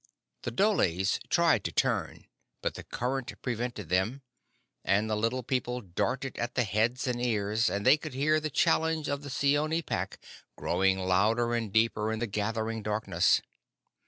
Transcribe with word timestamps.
The 0.41 0.49
dholes 0.49 1.19
tried 1.29 1.63
to 1.63 1.71
turn, 1.71 2.25
but 2.63 2.73
the 2.73 2.83
current 2.83 3.31
prevented 3.43 3.89
them, 3.89 4.23
and 4.83 5.07
the 5.07 5.15
Little 5.15 5.43
People 5.43 5.81
darted 5.81 6.35
at 6.39 6.55
their 6.55 6.65
heads 6.65 7.05
and 7.05 7.21
ears, 7.21 7.69
and 7.69 7.85
they 7.85 7.97
could 7.97 8.15
hear 8.15 8.39
the 8.39 8.49
challenge 8.49 9.07
of 9.07 9.21
the 9.21 9.29
Seeonee 9.29 9.83
Pack 9.83 10.17
growing 10.55 10.97
louder 10.97 11.53
and 11.53 11.71
deeper 11.71 12.11
in 12.11 12.17
the 12.17 12.25
gathering 12.25 12.81
darkness. 12.81 13.43